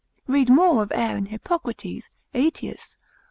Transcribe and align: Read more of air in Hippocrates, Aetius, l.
Read 0.25 0.49
more 0.49 0.81
of 0.81 0.91
air 0.95 1.15
in 1.15 1.27
Hippocrates, 1.27 2.09
Aetius, 2.33 2.97
l. 2.99 3.07